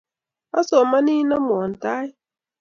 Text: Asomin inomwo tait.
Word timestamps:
Asomin 0.59 1.07
inomwo 1.21 1.57
tait. 1.81 2.13